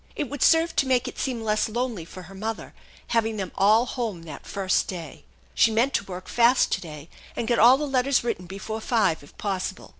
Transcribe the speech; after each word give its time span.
It 0.15 0.31
would 0.31 0.41
serve 0.41 0.75
to 0.77 0.87
make 0.87 1.07
it 1.07 1.19
seem 1.19 1.43
less 1.43 1.69
lonely 1.69 2.05
for 2.05 2.23
her 2.23 2.33
mother, 2.33 2.73
having 3.09 3.37
them 3.37 3.51
all 3.53 3.85
home 3.85 4.23
that 4.23 4.47
first 4.47 4.87
day. 4.87 5.25
She 5.53 5.69
meant 5.69 5.93
to 5.93 6.03
work 6.05 6.27
fast 6.27 6.71
to 6.71 6.81
daj 6.81 7.07
and 7.35 7.47
get 7.47 7.59
all 7.59 7.77
the 7.77 7.85
letters 7.85 8.23
written 8.23 8.47
before 8.47 8.81
five 8.81 9.21
if 9.21 9.37
possible. 9.37 9.89